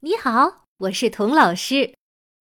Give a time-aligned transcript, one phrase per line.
[0.00, 1.74] 你好，我是童老师。《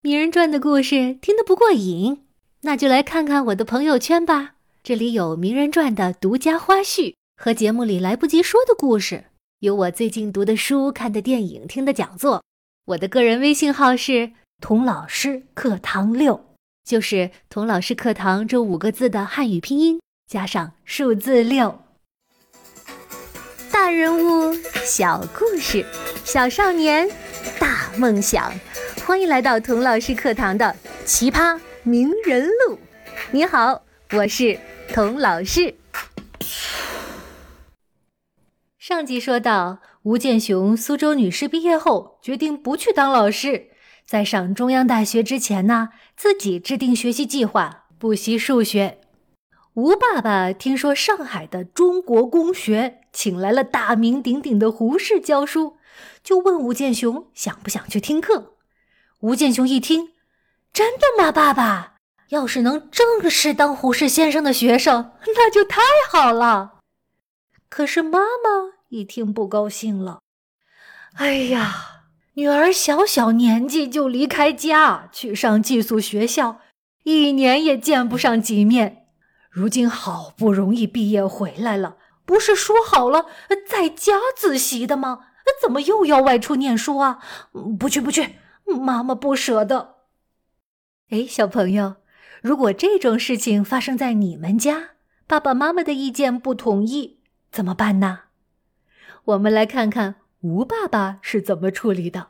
[0.03, 2.27] 名人传》的故事听得不过瘾，
[2.61, 4.57] 那就来看看我的朋友圈吧。
[4.83, 9.25] 这里有《名人传》的独家花絮和节目里来不及说的故事，
[9.61, 12.45] 有我最近读的书、看的电影、听的讲座。
[12.89, 16.45] 我的个人微信号是“童老师课堂六”，
[16.85, 21.86] 就是“童老师课堂”这五个字的汉语拼音加上数字六。
[23.87, 24.53] 大人物，
[24.85, 25.87] 小故事，
[26.25, 27.09] 小少年。
[27.61, 28.53] 大梦想，
[29.07, 30.75] 欢迎来到童老师课堂的
[31.05, 32.81] 奇葩名人录。
[33.31, 34.59] 你好，我是
[34.93, 35.77] 童老师。
[38.77, 43.69] 上集说到，吴建雄苏州女士毕业后决定不去当老师，
[44.05, 48.99] 在上中央大学之前呢，自己制定学习计划，补习数学。
[49.77, 55.77] 吴爸爸听说上海的中国公学请来了大名鼎鼎的胡适教书。
[56.23, 58.55] 就问吴建雄想不想去听课。
[59.21, 60.13] 吴建雄一听，
[60.73, 61.97] 真的吗，爸爸？
[62.31, 66.79] 要是能正式当胡适先生的学生，那就太好了。
[67.69, 70.21] 可是妈妈一听不高兴了。
[71.17, 76.61] 哎呀，女儿小小年纪就离开家去上寄宿学校，
[77.05, 79.06] 一年也见不上几面。
[79.57, 83.25] 如今好不容易毕业回来了，不是说好了
[83.67, 85.29] 在家自习的吗？
[85.63, 87.21] 怎么又要外出念书啊？
[87.79, 88.35] 不去不去，
[88.67, 89.95] 妈妈不舍得。
[91.09, 91.97] 哎，小朋友，
[92.43, 94.91] 如果这种事情发生在你们家，
[95.27, 98.25] 爸爸妈妈的意见不统一，怎么办呢？
[99.25, 102.27] 我们来看看吴爸爸是怎么处理的。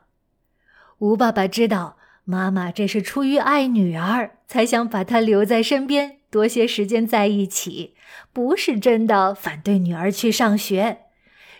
[0.99, 7.95] 吴爸爸知道妈妈这是出于爱女儿，才想把她留在身边，多些时间在一起，
[8.33, 10.99] 不是真的反对女儿去上学。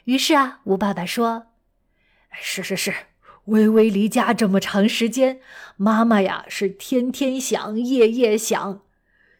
[0.05, 1.47] 于是啊，吴爸爸说
[2.31, 2.95] ：“是是是，
[3.47, 5.41] 微微离家这么长时间，
[5.77, 8.83] 妈妈呀是天天想，夜夜想。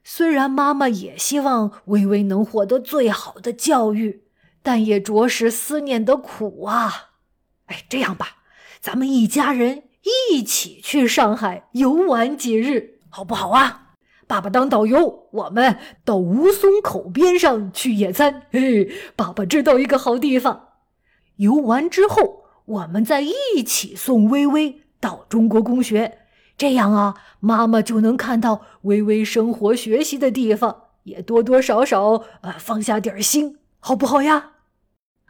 [0.03, 4.25] 虽然妈妈也希望微微能获得最好的教育，
[4.63, 7.11] 但也着实思念的苦啊。
[7.67, 8.39] 哎，这样吧，
[8.81, 9.85] 咱们一家人
[10.31, 13.83] 一起去上海游玩几日，好不好啊？”
[14.27, 18.43] 爸爸当导游，我们到吴淞口边上去野餐。
[18.51, 20.69] 嘿，爸爸知道一个好地方。
[21.37, 26.19] 游完之后，我们再一起送微微到中国公学，
[26.59, 34.53] 这样啊，妈妈就能看到微微生活学习的地方，也多多少少呃放下点心，好不好呀？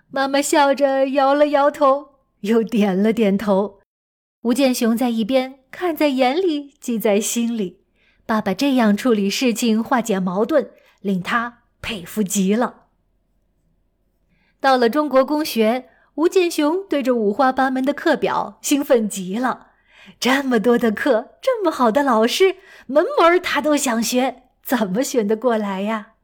[0.09, 3.81] 妈妈笑着摇了摇头，又点了点头。
[4.43, 7.81] 吴建雄在一边看在眼里，记在心里。
[8.27, 10.71] 爸爸这样处理事情、化解矛盾，
[11.01, 12.87] 令他佩服极了。
[14.59, 19.69] 到了中国公学，吴建雄对着五花八门的课表兴奋极了。
[20.19, 22.57] 这么多的课，这么好的老师，
[22.87, 26.15] 门门他都想学，怎么选得过来呀？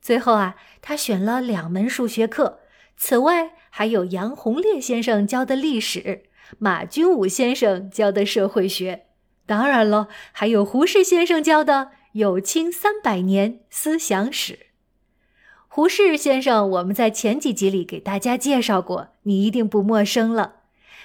[0.00, 2.60] 最后啊，他选了两门数学课，
[2.96, 6.24] 此外还有杨洪烈先生教的历史，
[6.58, 9.05] 马君武先生教的社会学。
[9.46, 11.72] 当然了，还有胡适先生教的
[12.12, 14.52] 《有清三百年思想史》。
[15.68, 20.56] 胡适先生，我们在前几集里给大家介绍过，你一定不陌生了。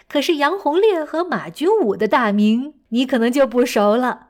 [0.07, 4.29] 可是杨洪烈和马君武的大名，你可能就不熟了。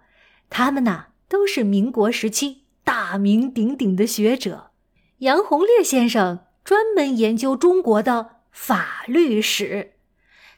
[0.49, 4.71] 他们呐，都是民国时期大名鼎鼎的学者。
[5.19, 9.93] 杨洪烈先生专门研究中国的法律史，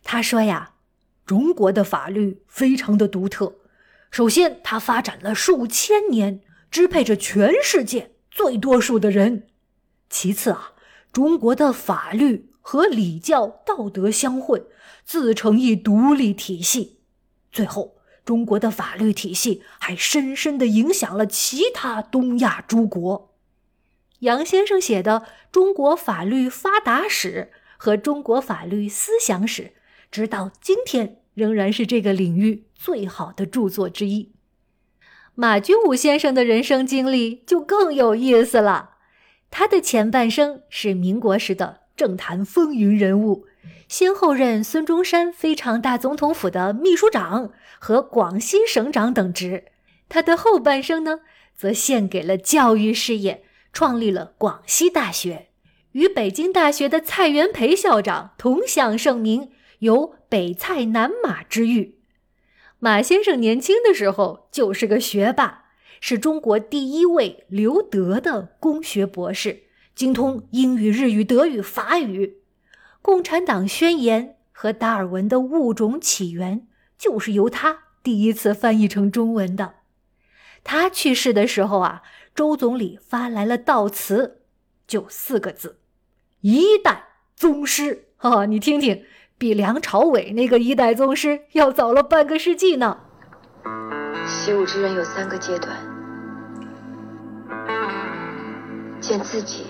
[0.04, 0.73] 他说呀。
[1.26, 3.56] 中国的法律非常的独特。
[4.12, 9.48] 首先，它发展了数千年，支配着全世界最多数的人。
[10.10, 10.74] 其次啊，
[11.12, 14.66] 中国的法律和礼教道德相混，
[15.04, 17.00] 自成一独立体系。
[17.52, 23.34] 最后，中国的法律体系还深深的影响了其他东亚诸国。
[24.20, 29.64] 杨先生写的《中国法律发达史》和《中国法律思想史》。
[30.14, 34.32] 直到今天，仍然是这个领域最好的著作之一。
[35.34, 38.92] 马君武先生的人生经历就更有意思了。
[39.50, 43.48] 他的前半生是民国时的政坛风云人物，
[43.88, 49.64] 先后任孙中山非常大总统府的秘书长和广西省长等职。
[50.08, 51.22] 他的后半生呢，
[51.56, 55.48] 则献给了教育事业，创立了广西大学，
[55.94, 59.50] 与北京大学的蔡元培校长同享盛名。
[59.84, 62.00] 有“北蔡南马”之誉。
[62.80, 65.66] 马先生年轻的时候就是个学霸，
[66.00, 69.64] 是中国第一位留德的工学博士，
[69.94, 72.28] 精通英语、日语、德语、法语。
[73.02, 76.66] 《共产党宣言》和达尔文的物种起源
[76.98, 79.76] 就是由他第一次翻译成中文的。
[80.64, 82.04] 他去世的时候啊，
[82.34, 84.44] 周总理发来了悼词，
[84.88, 85.80] 就四个字
[86.40, 87.04] ：“一代
[87.36, 89.04] 宗师。”哈，你听听，
[89.44, 92.98] 比梁朝伟那个一代宗师要早了半个世纪呢。
[94.26, 95.76] 习武之人有三个阶段：
[99.02, 99.66] 见自己，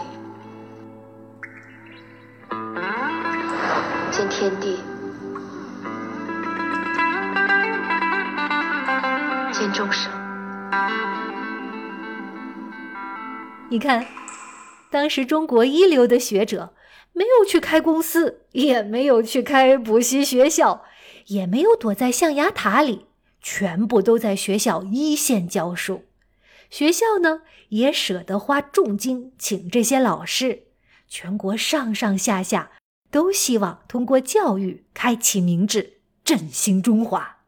[4.12, 4.78] 见天地，
[9.52, 10.14] 见众生。
[13.70, 14.06] 你看，
[14.92, 16.76] 当时中国一流的学者
[17.14, 20.84] 没有去开公司，也没有去开补习学校，
[21.28, 23.06] 也没有躲在象牙塔里。
[23.46, 26.06] 全部都在学校一线教书，
[26.70, 30.64] 学校呢也舍得花重金请这些老师。
[31.10, 32.72] 全国上上下下
[33.12, 37.40] 都希望通过教育开启明智，振兴中华。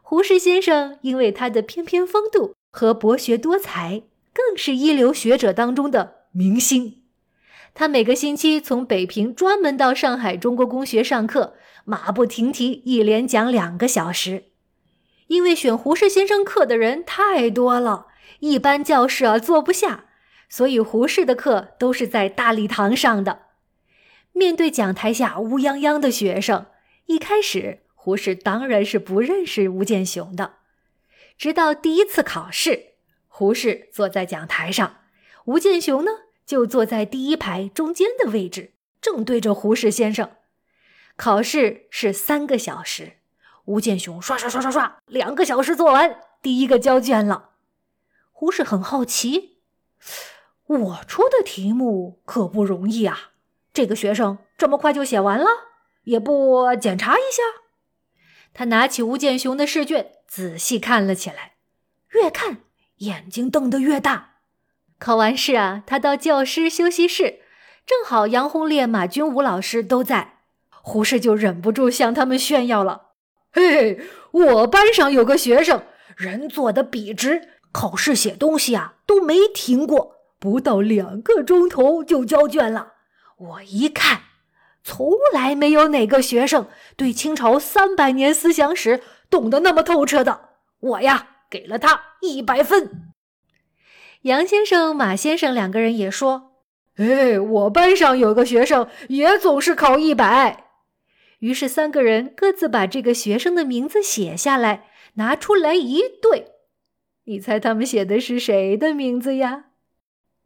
[0.00, 4.02] 胡适先生因为他的翩翩风度和博学多才，
[4.32, 6.99] 更是一流学者当中的明星。
[7.74, 14.44] 他每个星期从北平专门到上海中国公学上课，马不停蹄，一连讲两个小时。
[15.28, 18.08] 因为选胡适先生课的人太多了，
[18.40, 20.06] 一般教室啊坐不下，
[20.48, 23.42] 所以胡适的课都是在大礼堂上的。
[24.32, 26.66] 面对讲台下乌泱泱的学生，
[27.06, 30.54] 一开始胡适当然是不认识吴建雄的。
[31.38, 32.94] 直到第一次考试，
[33.28, 34.96] 胡适坐在讲台上，
[35.44, 36.10] 吴建雄呢
[36.44, 40.30] 就坐在第一排中间的位置，正对着胡适先生。
[41.16, 43.18] 考试是三个小时。
[43.66, 47.50] 吴建雄刷刷刷刷刷，两个小时做完，第一个交卷了。
[48.32, 49.58] 胡适很好奇，
[50.66, 53.32] 我出的题目可不容易啊，
[53.72, 55.46] 这个学生这么快就写完了，
[56.04, 57.42] 也不检查一下。
[58.52, 61.56] 他拿起吴建雄的试卷，仔细看了起来，
[62.08, 62.62] 越看
[62.96, 64.29] 眼睛瞪得越大。
[65.00, 67.40] 考完试啊，他到教师休息室，
[67.86, 73.12] 正好杨红烈、马军武老师都在，胡适就忍不住向他们炫耀了。
[73.50, 74.00] 嘿嘿，
[74.30, 75.82] 我班上有个学生，
[76.16, 82.92] 人做的笔直，考试写东西啊都没停过，不到两个钟头就交卷了。
[83.38, 84.20] 我一看，
[84.84, 89.00] 从来没有哪个学生对清朝三百年思想史
[89.30, 90.50] 懂得那么透彻的。
[90.80, 93.09] 我呀，给了他一百分。
[94.22, 96.52] 杨先生、马先生两个人也说
[96.96, 100.66] ：“哎，我班上有个学生也总是考一百。”
[101.40, 106.52] 于是三个人各自把这个学生的名字写下来，拿出来一对。
[107.24, 109.66] 你猜他们写的是谁的名字呀？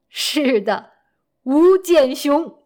[0.09, 0.93] 是的，
[1.43, 2.59] 吴建雄。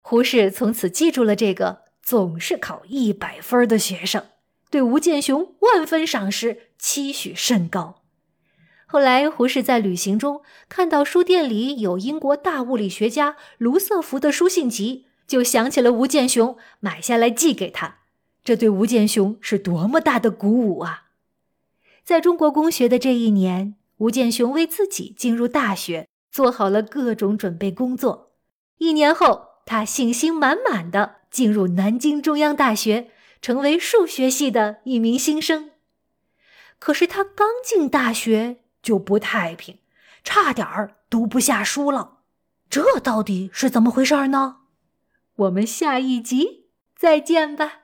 [0.00, 4.26] 胡适从此记住了这个总是考一百分的学生，
[4.70, 8.03] 对吴建雄万分赏识，期许甚高。
[8.94, 15.06] 后来，胡适在旅行中看到书店里有英国大物理学家卢瑟福的书信集。
[15.26, 17.96] 就想起了吴建雄，买下来寄给他，
[18.44, 21.06] 这对吴建雄是多么大的鼓舞啊！
[22.04, 28.30] 在中国公学的这一年，吴建雄为自己进入大学做好了各种准备工作。
[28.78, 33.10] 一年后，他信心满满的进入南京中央大学，
[33.42, 35.70] 成为数学系的一名新生。
[36.78, 39.78] 可是他刚进大学就不太平，
[40.22, 42.18] 差点儿读不下书了。
[42.68, 44.58] 这到底是怎么回事呢？
[45.36, 47.83] 我们下一集再见吧。